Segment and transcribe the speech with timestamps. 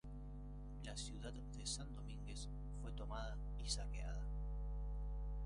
[0.83, 2.49] La ciudad de Sandomierz
[2.81, 4.25] fue tomada y saqueada.